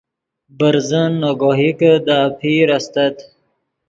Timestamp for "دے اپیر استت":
2.05-3.15